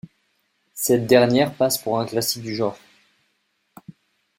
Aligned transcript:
Cette 0.73 1.05
dernière 1.05 1.53
passe 1.53 1.77
pour 1.77 1.99
un 1.99 2.07
classique 2.07 2.41
du 2.41 2.55
genre. 2.55 2.79